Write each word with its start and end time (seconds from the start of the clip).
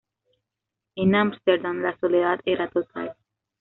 En 0.95 1.13
Ámsterdam 1.13 1.83
la 1.83 1.95
soledad 1.99 2.39
era 2.45 2.67
total. 2.71 3.15